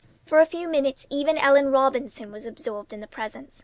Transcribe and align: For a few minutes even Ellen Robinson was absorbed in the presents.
For 0.25 0.39
a 0.39 0.47
few 0.47 0.67
minutes 0.67 1.05
even 1.11 1.37
Ellen 1.37 1.67
Robinson 1.67 2.31
was 2.31 2.47
absorbed 2.47 2.91
in 2.91 3.01
the 3.01 3.07
presents. 3.07 3.59